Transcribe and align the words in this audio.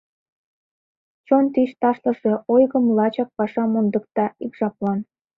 Чон 1.25 1.45
тич 1.53 1.69
ташлыше 1.81 2.33
ойгым 2.53 2.85
Лачак 2.97 3.29
паша 3.37 3.63
мондыкта 3.71 4.25
ик 4.45 4.53
жаплан. 4.59 4.99